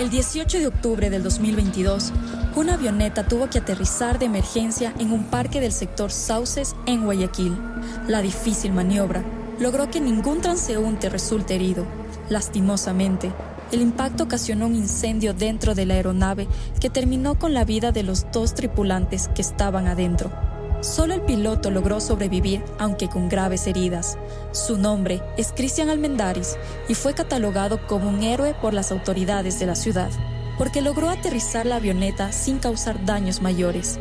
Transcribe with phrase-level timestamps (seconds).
[0.00, 2.12] El 18 de octubre del 2022,
[2.56, 7.56] una avioneta tuvo que aterrizar de emergencia en un parque del sector Sauces en Guayaquil.
[8.08, 9.24] La difícil maniobra
[9.60, 11.86] logró que ningún transeúnte resulte herido.
[12.28, 13.30] Lastimosamente,
[13.70, 16.48] el impacto ocasionó un incendio dentro de la aeronave
[16.80, 20.32] que terminó con la vida de los dos tripulantes que estaban adentro.
[20.84, 24.18] Solo el piloto logró sobrevivir, aunque con graves heridas.
[24.52, 26.58] Su nombre es Cristian Almendaris
[26.90, 30.10] y fue catalogado como un héroe por las autoridades de la ciudad,
[30.58, 33.98] porque logró aterrizar la avioneta sin causar daños mayores.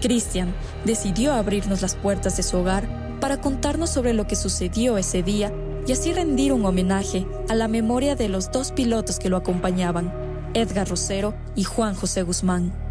[0.00, 0.54] Cristian
[0.86, 2.88] decidió abrirnos las puertas de su hogar
[3.20, 5.52] para contarnos sobre lo que sucedió ese día
[5.86, 10.14] y así rendir un homenaje a la memoria de los dos pilotos que lo acompañaban,
[10.54, 12.85] Edgar Rosero y Juan José Guzmán.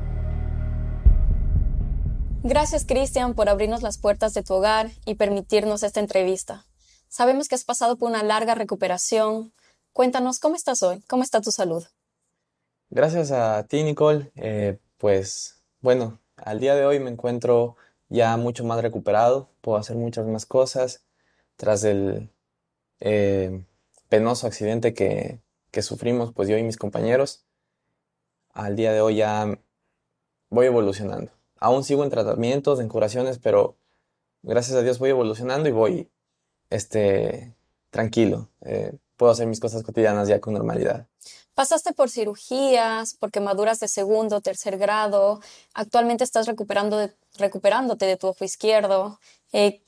[2.47, 6.67] Gracias, Cristian, por abrirnos las puertas de tu hogar y permitirnos esta entrevista.
[7.07, 9.51] Sabemos que has pasado por una larga recuperación.
[9.93, 11.01] Cuéntanos, ¿cómo estás hoy?
[11.07, 11.83] ¿Cómo está tu salud?
[12.91, 14.31] Gracias a ti, Nicole.
[14.35, 17.77] Eh, pues bueno, al día de hoy me encuentro
[18.09, 21.03] ya mucho más recuperado, puedo hacer muchas más cosas
[21.55, 22.29] tras el
[22.99, 23.65] eh,
[24.07, 27.47] penoso accidente que, que sufrimos pues yo y mis compañeros.
[28.53, 29.47] Al día de hoy ya
[30.51, 33.75] voy evolucionando aún sigo en tratamientos, en curaciones, pero
[34.43, 36.09] gracias a Dios voy evolucionando y voy
[36.69, 37.53] este,
[37.89, 38.49] tranquilo.
[38.61, 41.07] Eh, puedo hacer mis cosas cotidianas ya con normalidad.
[41.53, 45.39] Pasaste por cirugías, por quemaduras de segundo, tercer grado.
[45.73, 49.19] Actualmente estás recuperando recuperándote de tu ojo izquierdo.
[49.53, 49.81] Eh,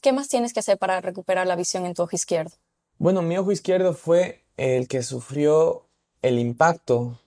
[0.00, 2.56] ¿Qué más tienes que hacer para recuperar la visión en tu ojo izquierdo?
[2.98, 5.86] Bueno, mi ojo izquierdo fue el que sufrió
[6.22, 7.18] el impacto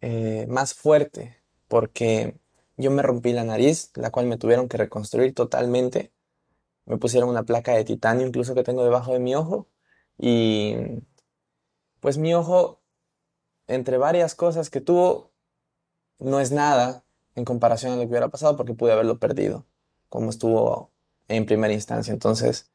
[0.00, 1.36] eh, más fuerte,
[1.68, 2.36] porque
[2.76, 6.12] yo me rompí la nariz, la cual me tuvieron que reconstruir totalmente.
[6.86, 9.68] Me pusieron una placa de titanio incluso que tengo debajo de mi ojo.
[10.18, 10.76] Y
[12.00, 12.82] pues mi ojo,
[13.66, 15.32] entre varias cosas que tuvo,
[16.18, 19.66] no es nada en comparación a lo que hubiera pasado porque pude haberlo perdido,
[20.08, 20.92] como estuvo
[21.28, 22.12] en primera instancia.
[22.12, 22.70] Entonces,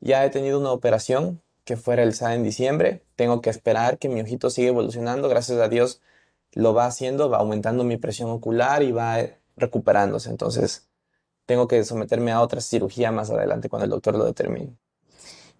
[0.00, 3.04] ya he tenido una operación que fue realizada en diciembre.
[3.16, 5.28] Tengo que esperar que mi ojito siga evolucionando.
[5.28, 6.00] Gracias a Dios
[6.52, 9.18] lo va haciendo, va aumentando mi presión ocular y va
[9.56, 10.30] recuperándose.
[10.30, 10.88] Entonces,
[11.46, 14.76] tengo que someterme a otra cirugía más adelante cuando el doctor lo determine.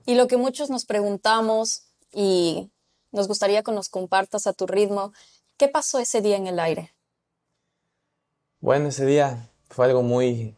[0.07, 2.71] Y lo que muchos nos preguntamos y
[3.13, 5.13] nos gustaría que nos compartas a tu ritmo,
[5.57, 6.93] ¿qué pasó ese día en el aire?
[8.61, 10.57] Bueno, ese día fue algo muy,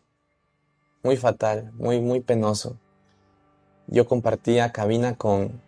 [1.03, 2.79] muy fatal, muy, muy penoso.
[3.87, 5.61] Yo compartía cabina con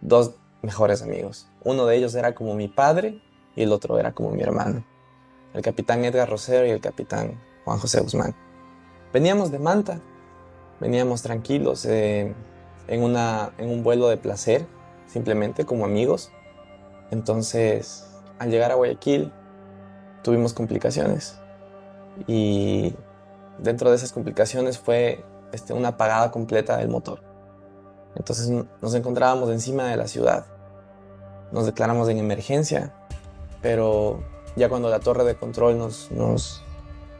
[0.00, 0.32] dos
[0.62, 1.46] mejores amigos.
[1.64, 3.22] Uno de ellos era como mi padre
[3.58, 4.84] y el otro era como mi hermano,
[5.52, 8.32] el capitán Edgar Rosero y el capitán Juan José Guzmán.
[9.12, 10.00] Veníamos de Manta,
[10.78, 12.32] veníamos tranquilos eh,
[12.86, 14.64] en, una, en un vuelo de placer,
[15.08, 16.30] simplemente como amigos.
[17.10, 18.06] Entonces,
[18.38, 19.32] al llegar a Guayaquil,
[20.22, 21.40] tuvimos complicaciones
[22.28, 22.94] y
[23.58, 27.24] dentro de esas complicaciones fue este, una apagada completa del motor.
[28.14, 28.48] Entonces
[28.80, 30.46] nos encontrábamos encima de la ciudad.
[31.50, 32.94] Nos declaramos en emergencia
[33.62, 34.22] pero
[34.56, 36.62] ya cuando la torre de control nos, nos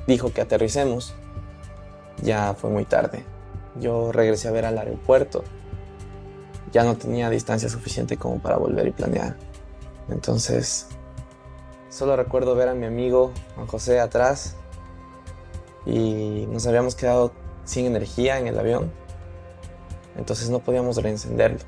[0.06, 1.14] dijo que aterricemos,
[2.22, 3.24] ya fue muy tarde.
[3.80, 5.44] Yo regresé a ver al aeropuerto.
[6.72, 9.36] Ya no tenía distancia suficiente como para volver y planear.
[10.08, 10.88] Entonces,
[11.88, 14.56] solo recuerdo ver a mi amigo Juan José atrás
[15.86, 17.32] y nos habíamos quedado
[17.64, 18.90] sin energía en el avión.
[20.16, 21.60] Entonces no podíamos reencenderlo.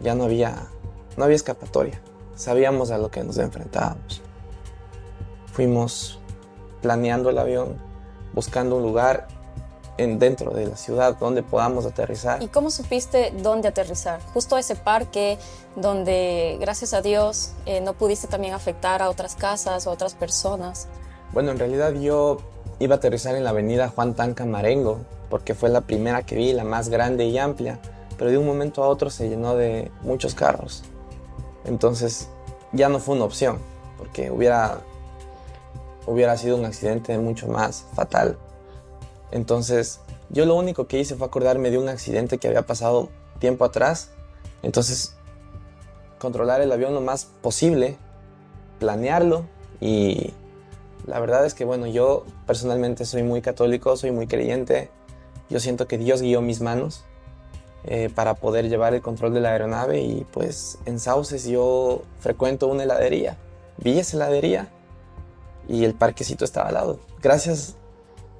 [0.00, 0.68] Ya no había,
[1.16, 2.00] no había escapatoria.
[2.34, 4.22] Sabíamos a lo que nos enfrentábamos.
[5.52, 6.18] Fuimos
[6.82, 7.76] planeando el avión,
[8.32, 9.28] buscando un lugar
[9.96, 12.42] en, dentro de la ciudad donde podamos aterrizar.
[12.42, 14.20] ¿Y cómo supiste dónde aterrizar?
[14.32, 15.38] Justo ese parque
[15.76, 20.88] donde, gracias a Dios, eh, no pudiste también afectar a otras casas o otras personas.
[21.32, 22.38] Bueno, en realidad yo
[22.78, 24.98] iba a aterrizar en la avenida Juan Tanca Marengo,
[25.30, 27.78] porque fue la primera que vi, la más grande y amplia,
[28.18, 30.84] pero de un momento a otro se llenó de muchos carros.
[31.64, 32.28] Entonces
[32.72, 33.58] ya no fue una opción,
[33.98, 34.80] porque hubiera,
[36.06, 38.38] hubiera sido un accidente mucho más fatal.
[39.30, 40.00] Entonces
[40.30, 43.08] yo lo único que hice fue acordarme de un accidente que había pasado
[43.38, 44.10] tiempo atrás.
[44.62, 45.16] Entonces
[46.18, 47.96] controlar el avión lo más posible,
[48.78, 49.44] planearlo
[49.80, 50.32] y
[51.06, 54.90] la verdad es que bueno, yo personalmente soy muy católico, soy muy creyente.
[55.50, 57.04] Yo siento que Dios guió mis manos
[57.86, 62.66] eh, para poder llevar el control de la aeronave y pues en Sauces yo frecuento
[62.66, 63.36] una heladería.
[63.76, 64.68] Vi esa heladería
[65.68, 67.00] y el parquecito estaba al lado.
[67.20, 67.76] Gracias,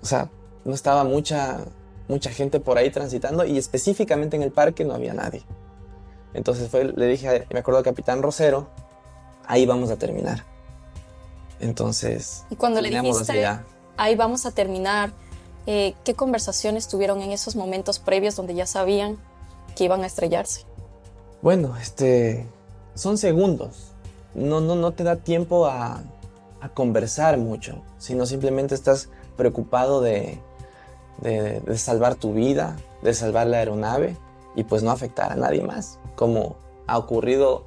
[0.00, 0.30] o sea,
[0.64, 1.58] no estaba mucha,
[2.08, 5.42] mucha gente por ahí transitando y específicamente en el parque no había nadie.
[6.32, 8.68] Entonces fue, le dije, me acuerdo al capitán Rosero,
[9.46, 10.42] ahí vamos a terminar.
[11.60, 13.46] Entonces, y cuando le dijiste,
[13.98, 15.12] ahí vamos a terminar,
[15.66, 19.18] eh, ¿qué conversaciones tuvieron en esos momentos previos donde ya sabían
[19.74, 20.66] que iban a estrellarse?
[21.44, 22.46] Bueno, este,
[22.94, 23.92] son segundos.
[24.34, 26.02] No, no, no te da tiempo a,
[26.72, 30.40] conversar mucho, sino simplemente estás preocupado de,
[31.76, 34.16] salvar tu vida, de salvar la aeronave
[34.56, 36.56] y pues no afectar a nadie más, como
[36.86, 37.66] ha ocurrido.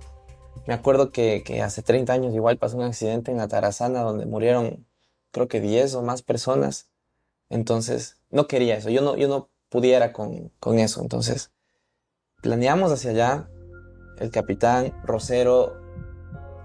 [0.65, 4.87] Me acuerdo que, hace 30 años igual pasó un accidente en la Tarazana donde murieron
[5.29, 6.89] creo que 10 o más personas.
[7.49, 11.01] Entonces, no quería eso, yo no, yo no pudiera con eso.
[11.01, 11.51] Entonces,
[12.47, 13.49] planeamos hacia allá.
[14.19, 15.75] El capitán Rosero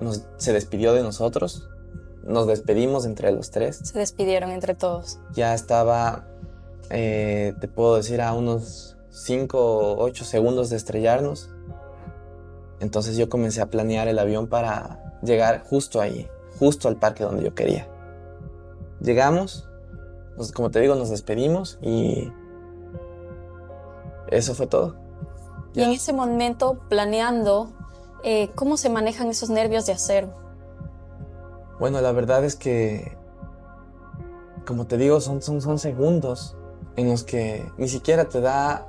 [0.01, 1.69] nos, se despidió de nosotros.
[2.25, 3.81] Nos despedimos entre los tres.
[3.83, 5.19] Se despidieron entre todos.
[5.33, 6.27] Ya estaba,
[6.91, 11.51] eh, te puedo decir, a unos 5 o 8 segundos de estrellarnos.
[12.81, 16.29] Entonces yo comencé a planear el avión para llegar justo ahí,
[16.59, 17.89] justo al parque donde yo quería.
[19.01, 19.69] Llegamos,
[20.37, 22.33] nos- como te digo, nos despedimos y
[24.29, 24.97] eso fue todo.
[25.75, 27.71] Y en ese momento, planeando,
[28.25, 30.29] eh, ¿cómo se manejan esos nervios de acero?
[31.81, 33.17] Bueno, la verdad es que,
[34.67, 36.57] como te digo, son, son, son segundos
[36.97, 38.87] en los que ni siquiera te da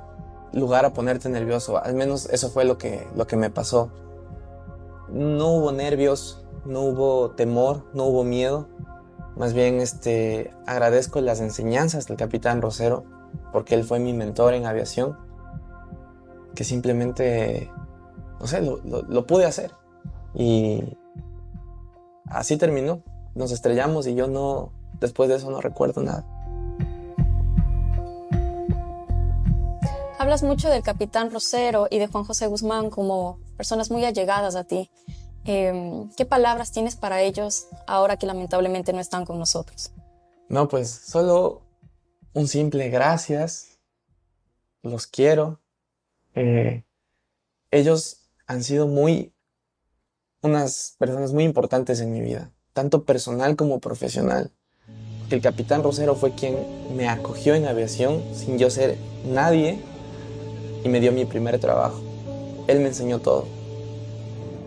[0.52, 1.82] lugar a ponerte nervioso.
[1.82, 3.90] Al menos eso fue lo que, lo que me pasó.
[5.08, 8.68] No hubo nervios, no hubo temor, no hubo miedo.
[9.36, 13.04] Más bien este, agradezco las enseñanzas del capitán Rosero,
[13.52, 15.18] porque él fue mi mentor en aviación,
[16.54, 17.70] que simplemente,
[18.40, 19.72] no sé, lo, lo- lo pude hacer.
[20.34, 20.82] Y
[22.26, 23.02] así terminó.
[23.34, 26.24] Nos estrellamos y yo no, después de eso no recuerdo nada.
[30.18, 34.64] Hablas mucho del capitán Rosero y de Juan José Guzmán como personas muy allegadas a
[34.64, 34.90] ti.
[35.44, 39.92] Eh, ¿Qué palabras tienes para ellos ahora que lamentablemente no están con nosotros?
[40.48, 41.62] No, pues solo
[42.32, 43.78] un simple gracias.
[44.82, 45.60] Los quiero.
[46.34, 46.84] Eh,
[47.70, 49.32] ellos han sido muy,
[50.42, 54.52] unas personas muy importantes en mi vida, tanto personal como profesional.
[55.30, 56.56] El capitán Rosero fue quien
[56.96, 58.96] me acogió en aviación sin yo ser
[59.26, 59.78] nadie
[60.84, 62.00] y me dio mi primer trabajo.
[62.66, 63.46] Él me enseñó todo.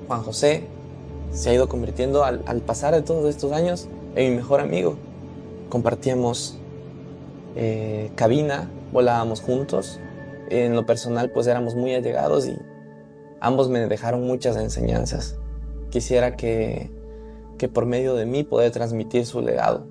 [0.08, 0.66] Juan José
[1.32, 4.98] se ha ido convirtiendo al, al pasar de todos estos años en mi mejor amigo
[5.70, 6.58] compartíamos
[7.56, 10.00] eh, cabina, volábamos juntos.
[10.50, 12.58] En lo personal, pues éramos muy allegados y
[13.40, 15.38] ambos me dejaron muchas enseñanzas.
[15.90, 16.92] Quisiera que,
[17.58, 19.86] que por medio de mí poder transmitir su legado,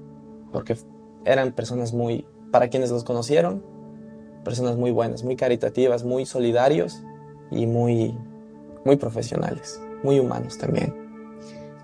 [0.53, 0.77] porque
[1.25, 3.63] eran personas muy, para quienes los conocieron,
[4.45, 7.03] personas muy buenas, muy caritativas, muy solidarios
[7.51, 8.17] y muy,
[8.85, 10.95] muy profesionales, muy humanos también.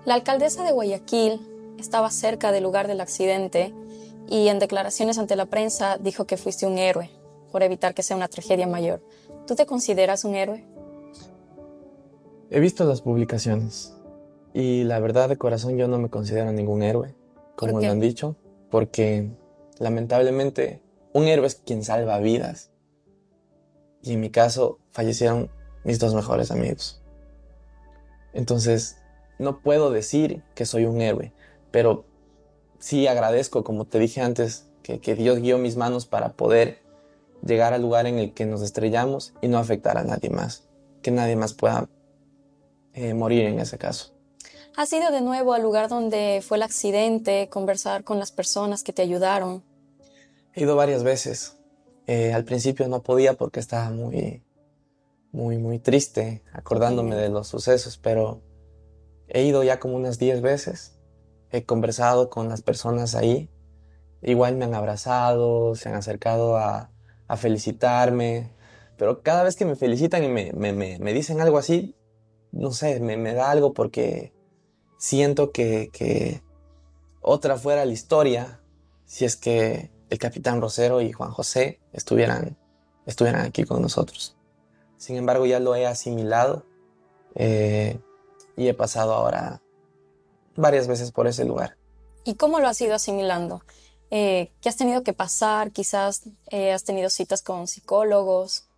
[0.05, 1.39] La alcaldesa de Guayaquil
[1.77, 3.73] estaba cerca del lugar del accidente
[4.29, 7.09] y en declaraciones ante la prensa dijo que fuiste un héroe
[7.53, 8.99] por evitar que sea una tragedia mayor.
[9.45, 10.65] ¿Tú te consideras un héroe?
[12.49, 13.95] He visto las publicaciones
[14.53, 17.13] y la verdad de corazón yo no me considero ningún héroe,
[17.55, 18.35] como lo han dicho,
[18.71, 19.29] porque
[19.77, 20.81] lamentablemente
[21.13, 22.71] un héroe es quien salva vidas.
[24.01, 25.51] Y en mi caso fallecieron
[25.83, 27.03] mis dos mejores amigos.
[28.33, 28.97] Entonces,
[29.37, 31.33] no puedo decir que soy un héroe,
[31.69, 32.05] pero
[32.79, 36.82] sí agradezco, como te dije antes, que, que Dios guió mis manos para poder
[37.45, 40.63] llegar al lugar en el que nos estrellamos y no afectar a nadie más,
[41.01, 41.89] que nadie más pueda
[42.93, 44.13] eh, morir en ese caso.
[44.75, 48.93] ¿Has ido de nuevo al lugar donde fue el accidente, conversar con las personas que
[48.93, 49.63] te ayudaron?
[50.53, 51.57] He ido varias veces.
[52.07, 54.43] Eh, al principio no podía porque estaba muy,
[55.31, 58.41] muy, muy triste acordándome de los sucesos, pero
[59.27, 60.99] he ido ya como unas 10 veces.
[61.51, 63.49] He conversado con las personas ahí.
[64.21, 66.92] Igual me han abrazado, se han acercado a,
[67.27, 68.51] a felicitarme,
[68.97, 71.95] pero cada vez que me felicitan y me, me, me, me dicen algo así,
[72.51, 74.33] no sé, me, da algo porque
[74.97, 76.41] siento que, que
[77.21, 78.59] otra fuera la historia
[79.05, 82.57] si es que el capitán Rosero y Juan José estuvieran,
[83.05, 84.35] estuvieran aquí con nosotros.
[84.97, 86.65] Sin embargo, ya lo he asimilado
[87.35, 87.99] eh,
[88.55, 89.61] y he pasado ahora
[90.55, 91.77] varias veces por ese lugar.
[92.23, 93.63] ¿Y cómo lo has ido asimilando?
[94.15, 95.71] Eh, ¿Qué has tenido que pasar?
[95.71, 98.69] Quizás eh, has tenido citas con psicólogos.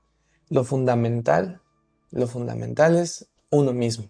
[0.48, 1.62] Lo fundamental,
[2.12, 4.06] lo fundamental es uno mismo.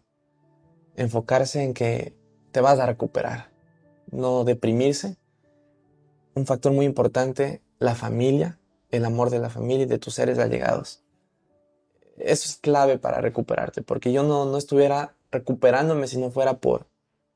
[0.95, 2.15] Enfocarse en que
[2.51, 3.49] te vas a recuperar,
[4.11, 5.17] no deprimirse.
[6.35, 8.59] Un factor muy importante, la familia,
[8.91, 11.01] el amor de la familia y de tus seres allegados.
[12.17, 16.85] Eso es clave para recuperarte, porque yo no, no estuviera recuperándome si no fuera por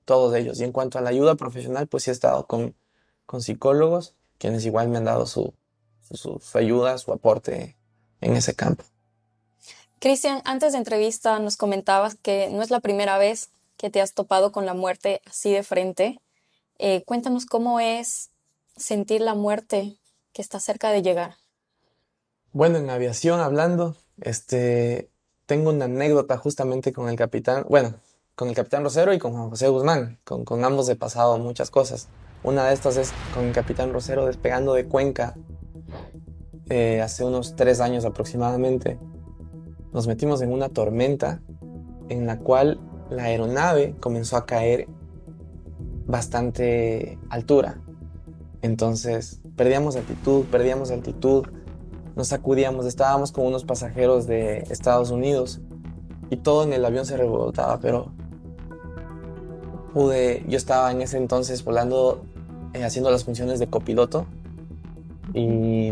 [0.05, 0.60] todos ellos.
[0.60, 2.75] Y en cuanto a la ayuda profesional, pues sí he estado con,
[3.29, 5.53] con psicólogos, quienes igual me han dado su,
[6.12, 7.77] su, su ayuda, su aporte
[8.21, 8.83] en ese campo.
[10.00, 14.15] Cristian, antes de entrevista nos comentabas que no es la primera vez que te has
[14.15, 16.19] topado con la muerte así de frente.
[16.79, 18.31] Eh, cuéntanos cómo es
[18.75, 20.00] sentir la muerte
[20.33, 21.36] que está cerca de llegar.
[22.51, 25.12] Bueno, en aviación hablando, este,
[25.45, 27.93] tengo una anécdota justamente con el capitán, bueno,
[28.33, 31.69] con el capitán Rosero y con Juan José Guzmán, con, con ambos he pasado muchas
[31.69, 32.07] cosas.
[32.43, 35.34] Una de estas es con el capitán Rosero despegando de Cuenca
[36.69, 38.98] eh, hace unos tres años aproximadamente.
[39.91, 41.41] Nos metimos en una tormenta
[42.08, 42.79] en la cual
[43.10, 44.88] la aeronave comenzó a caer
[46.05, 47.81] bastante altura.
[48.62, 51.46] Entonces perdíamos altitud, perdíamos altitud,
[52.15, 55.60] nos sacudíamos, estábamos con unos pasajeros de Estados Unidos
[56.29, 58.12] y todo en el avión se revoltaba, pero
[59.93, 62.25] pude, yo estaba en ese entonces volando,
[62.73, 64.25] eh, haciendo las funciones de copiloto
[65.33, 65.91] y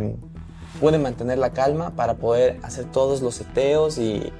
[0.80, 4.32] pude mantener la calma para poder hacer todos los seteos y,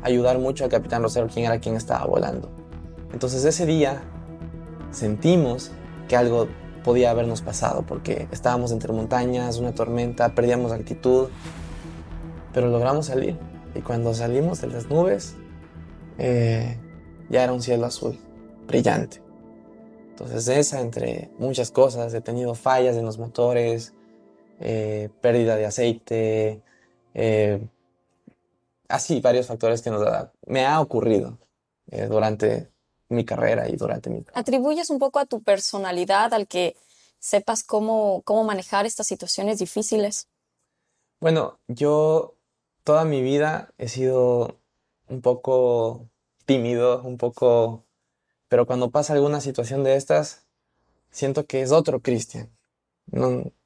[0.00, 2.48] ayudar mucho al capitán Rosero, quien era quien estaba volando.
[3.12, 4.00] Entonces ese día
[4.92, 5.72] sentimos
[6.06, 6.46] que algo
[6.84, 11.28] podía habernos pasado porque estábamos entre montañas, una tormenta, perdíamos altitud,
[12.54, 13.36] pero logramos salir.
[13.74, 15.34] Y cuando salimos de las nubes,
[16.16, 16.78] eh,
[17.28, 18.18] ya era un cielo azul,
[18.66, 19.27] brillante.
[20.20, 23.94] Entonces esa, entre muchas cosas, he tenido fallas en los motores,
[24.58, 26.60] eh, pérdida de aceite,
[27.14, 27.64] eh,
[28.88, 31.38] así varios factores que nos da, me ha ocurrido
[31.92, 32.72] eh, durante
[33.08, 34.24] mi carrera y durante mi...
[34.34, 36.74] ¿Atribuyes un poco a tu personalidad, al que
[37.20, 40.26] sepas cómo, cómo manejar estas situaciones difíciles?
[41.20, 42.34] Bueno, yo
[42.82, 44.58] toda mi vida he sido
[45.08, 46.08] un poco
[46.44, 47.84] tímido, un poco...
[48.48, 50.46] Pero cuando pasa alguna situación de estas,
[51.10, 52.50] siento que es otro Cristian.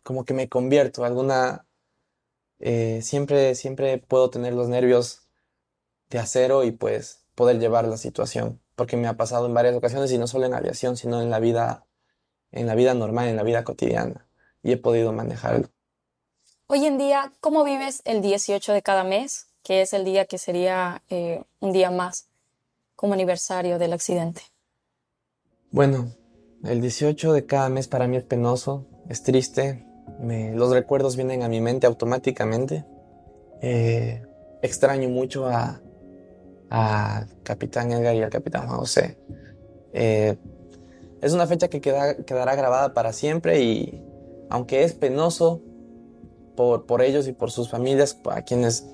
[0.03, 1.67] Como que me convierto, alguna...
[2.59, 5.23] Eh, siempre, siempre puedo tener los nervios
[6.11, 10.13] de acero y pues poder llevar la situación, porque me ha pasado en varias ocasiones
[10.13, 11.87] y no solo en aviación, sino en la vida,
[12.53, 14.29] en la vida normal, en la vida cotidiana,
[14.63, 15.69] y he podido manejarlo.
[16.69, 20.39] Hoy en día, ¿cómo vives el 18 de cada mes, que es el día que
[20.39, 22.29] sería eh, un día más
[22.95, 24.43] como aniversario del accidente?
[25.73, 26.13] Bueno,
[26.65, 29.87] el 18 de cada mes para mí es penoso, es triste,
[30.21, 32.85] los recuerdos vienen a mi mente automáticamente.
[33.63, 34.23] Eh,
[34.61, 35.81] extraño mucho a,
[36.69, 39.17] a Capitán Edgar y al Capitán José.
[39.95, 40.37] Eh,
[41.23, 44.05] es una fecha que queda, quedará grabada para siempre y
[44.51, 45.63] aunque es penoso
[46.55, 48.87] por, por ellos y por sus familias, a quienes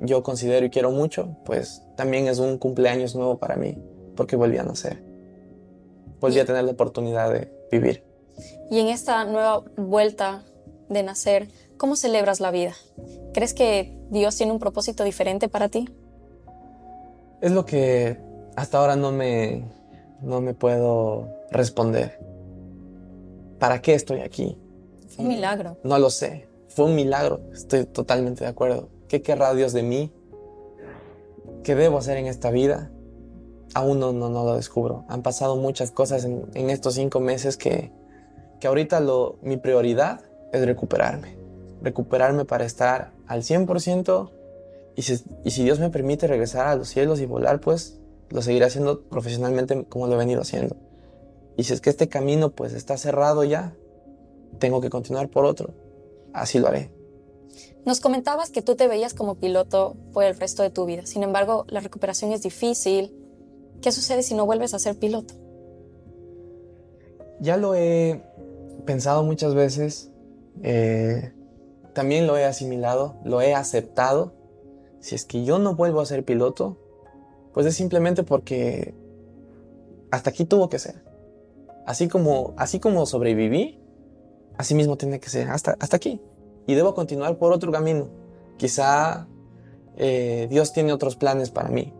[0.00, 3.76] yo considero y quiero mucho, pues también es un cumpleaños nuevo para mí,
[4.16, 5.11] porque volví a nacer.
[6.22, 8.04] Volví a tener la oportunidad de vivir.
[8.70, 10.44] Y en esta nueva vuelta
[10.88, 12.74] de nacer, ¿cómo celebras la vida?
[13.34, 15.88] ¿Crees que Dios tiene un propósito diferente para ti?
[17.40, 18.18] Es lo que
[18.54, 19.64] hasta ahora no me,
[20.20, 22.20] no me puedo responder.
[23.58, 24.56] ¿Para qué estoy aquí?
[25.08, 25.76] Fue un milagro.
[25.82, 26.46] No lo sé.
[26.68, 27.40] Fue un milagro.
[27.52, 28.88] Estoy totalmente de acuerdo.
[29.08, 30.12] ¿Qué querrá Dios de mí?
[31.64, 32.92] ¿Qué debo hacer en esta vida?
[33.74, 35.04] Aún no, lo descubro.
[35.08, 37.90] Han pasado muchas cosas en, en estos cinco meses que,
[38.60, 40.20] que ahorita lo, mi prioridad
[40.52, 41.36] es recuperarme.
[41.80, 44.30] Recuperarme para estar al 100%
[44.94, 47.98] y si, y si Dios me permite regresar a los cielos y volar, pues
[48.28, 50.76] lo seguiré haciendo profesionalmente como lo he venido haciendo.
[51.56, 53.74] Y si es que este camino pues está cerrado ya,
[54.58, 55.74] tengo que continuar por otro.
[56.32, 56.90] Así lo haré.
[57.84, 61.04] Nos comentabas que tú te veías como piloto por el resto de tu vida.
[61.04, 63.12] Sin embargo, la recuperación es difícil.
[63.82, 65.34] ¿Qué sucede si no vuelves a ser piloto?
[67.40, 68.22] Ya lo he
[68.86, 70.10] pensado muchas veces.
[70.62, 71.32] Eh,
[71.92, 74.34] también lo he asimilado, lo he aceptado.
[75.00, 76.78] Si es que yo no vuelvo a ser piloto,
[77.52, 78.94] pues es simplemente porque
[80.12, 81.02] hasta aquí tuvo que ser.
[81.84, 83.82] Así como, así como sobreviví,
[84.56, 86.20] así mismo tiene que ser, hasta, hasta aquí.
[86.68, 88.08] Y debo continuar por otro camino.
[88.58, 89.26] Quizá
[89.96, 91.92] eh, Dios tiene otros planes para mí.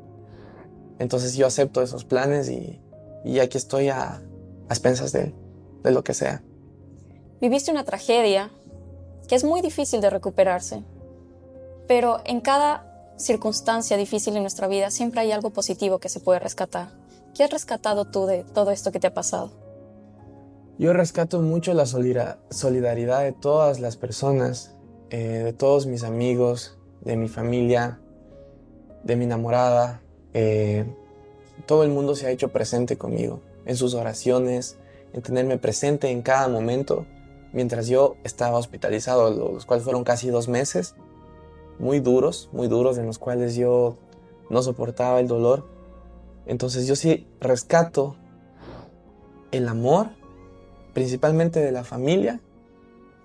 [0.99, 2.81] Entonces yo acepto esos planes y,
[3.25, 4.23] y aquí estoy a, a
[4.69, 5.35] expensas de,
[5.83, 6.43] de lo que sea.
[7.41, 8.51] Viviste una tragedia
[9.29, 10.85] que es muy difícil de recuperarse,
[11.89, 16.39] pero en cada circunstancia difícil en nuestra vida siempre hay algo positivo que se puede
[16.39, 16.91] rescatar.
[17.35, 19.51] ¿Qué has rescatado tú de todo esto que te ha pasado?
[20.79, 24.75] Yo rescato mucho la solidaridad de todas las personas,
[25.11, 28.01] eh, de todos mis amigos, de mi familia,
[29.05, 30.03] de mi enamorada,
[30.35, 30.87] eh,
[31.67, 34.79] todo el mundo se ha hecho presente conmigo, en sus oraciones,
[35.13, 37.07] en tenerme presente en cada momento,
[37.53, 40.95] mientras yo estaba hospitalizado, los cuales fueron casi dos meses,
[41.79, 43.99] muy duros, muy duros, en los cuales yo
[44.51, 45.67] no soportaba el dolor.
[46.47, 48.17] Entonces yo sí rescato
[49.51, 50.11] el amor,
[50.93, 52.41] principalmente de la familia,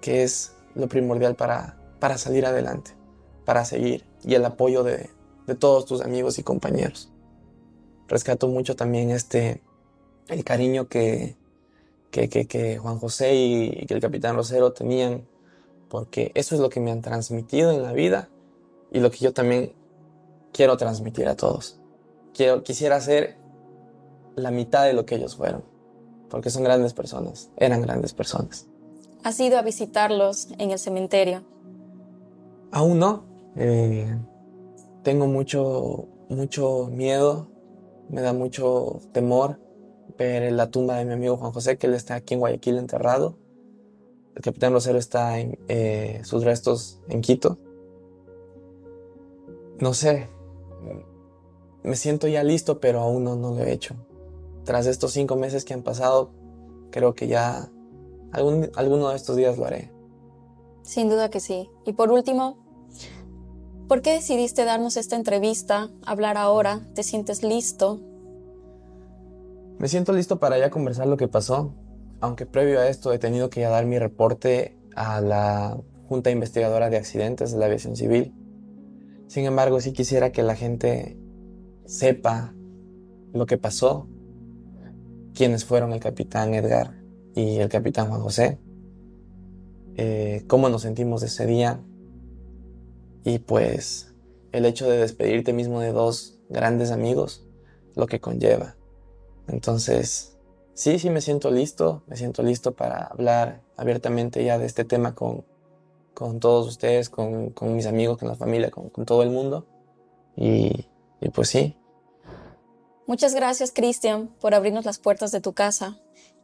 [0.02, 2.92] que es lo primordial para, para salir adelante,
[3.46, 5.10] para seguir, y el apoyo de,
[5.48, 7.10] de todos tus amigos y compañeros.
[8.08, 9.64] Rescato mucho también este,
[10.28, 11.36] el cariño que,
[12.12, 15.26] que, que, Juan José y, que el capitán Rosero tenían,
[15.90, 18.30] porque eso es lo que me han transmitido en la vida
[18.92, 19.74] y lo que yo también
[20.52, 21.80] quiero transmitir a todos.
[22.34, 23.38] Quiero, quisiera ser
[24.36, 25.64] la mitad de lo que ellos fueron,
[26.30, 28.68] porque son grandes personas, eran grandes personas.
[29.24, 31.44] ¿Has ido a visitarlos en el cementerio?
[32.72, 33.24] Aún no.
[33.56, 34.16] Eh,
[35.08, 37.48] tengo mucho, mucho miedo,
[38.10, 39.58] me da mucho temor
[40.18, 43.38] ver la tumba de mi amigo Juan José, que él está aquí en Guayaquil enterrado.
[44.36, 47.58] El capitán Rosero está en eh, sus restos en Quito.
[49.80, 50.28] No sé,
[51.84, 53.96] me siento ya listo, pero aún no, no lo he hecho.
[54.66, 56.32] Tras estos cinco meses que han pasado,
[56.92, 57.72] creo que ya
[58.34, 59.90] algún, alguno de estos días lo haré.
[60.82, 61.70] Sin duda que sí.
[61.86, 62.67] Y por último,
[63.88, 66.82] ¿por qué decidiste darnos esta entrevista, hablar ahora?
[66.94, 68.02] ¿Te sientes listo?
[69.80, 71.74] Me siento listo para ya conversar lo que pasó,
[72.20, 75.78] aunque previo a esto he tenido que ya dar mi reporte a la
[76.08, 78.34] Junta Investigadora de Accidentes de la Aviación Civil.
[79.28, 81.18] Sin embargo, sí quisiera que la gente
[81.86, 82.54] sepa
[83.34, 84.08] lo que pasó,
[85.34, 86.96] quiénes fueron el capitán Edgar
[87.36, 88.58] y el capitán Juan José,
[89.96, 91.82] eh, cómo nos sentimos ese día
[93.24, 94.14] y pues
[94.52, 97.46] el hecho de despedirte mismo de dos grandes amigos,
[97.96, 98.76] lo que conlleva.
[99.48, 100.38] Entonces,
[100.74, 105.16] sí, sí me siento listo, me siento listo para hablar abiertamente ya de este tema
[105.16, 105.46] con,
[106.14, 109.66] con todos ustedes, con, con, mis amigos, con la familia, con, todo el mundo.
[110.36, 110.88] Y,
[111.22, 111.78] y pues sí.
[113.06, 115.98] Muchas gracias, Cristian, por abrirnos las puertas de tu casa.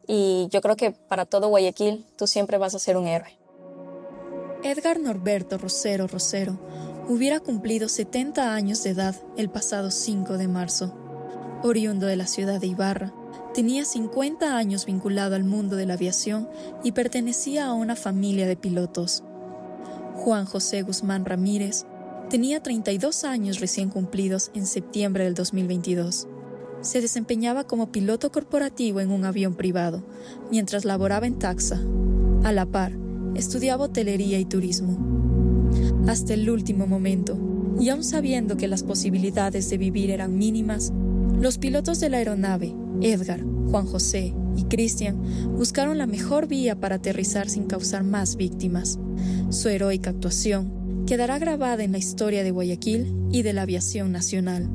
[0.06, 3.38] Y yo creo que para todo Guayaquil tú siempre vas a ser un héroe.
[4.64, 6.58] Edgar Norberto Rosero Rosero
[7.06, 10.94] hubiera cumplido 70 años de edad el pasado 5 de marzo
[11.62, 13.12] oriundo de la ciudad de Ibarra.
[13.52, 16.48] Tenía 50 años vinculado al mundo de la aviación
[16.82, 19.22] y pertenecía a una familia de pilotos.
[20.14, 21.84] Juan José Guzmán Ramírez
[22.30, 26.26] tenía 32 años recién cumplidos en septiembre del 2022.
[26.80, 30.02] Se desempeñaba como piloto corporativo en un avión privado,
[30.50, 31.82] mientras laboraba en Taxa.
[32.44, 33.03] A la par,
[33.34, 34.98] estudiaba hotelería y turismo.
[36.06, 37.38] Hasta el último momento,
[37.80, 40.92] y aun sabiendo que las posibilidades de vivir eran mínimas,
[41.40, 45.20] los pilotos de la aeronave, Edgar, Juan José y Christian,
[45.56, 48.98] buscaron la mejor vía para aterrizar sin causar más víctimas.
[49.50, 54.70] Su heroica actuación quedará grabada en la historia de Guayaquil y de la aviación nacional.